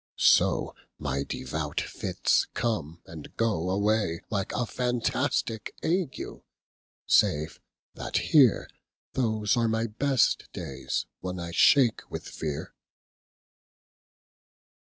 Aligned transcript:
So 0.17 0.73
my 0.97 1.21
devout 1.21 1.79
fitts 1.79 2.47
come 2.55 3.03
and 3.05 3.35
go 3.37 3.69
away 3.69 4.21
Like 4.31 4.51
a 4.51 4.65
fantistique 4.65 5.73
Ague: 5.83 6.41
save 7.05 7.61
that 7.93 8.17
here 8.33 8.67
Those 9.13 9.55
are 9.55 9.67
my 9.67 9.85
best 9.85 10.47
dayes, 10.53 11.05
when 11.19 11.39
I 11.39 11.51
shake 11.51 12.09
with 12.09 12.27
feare. 12.27 12.73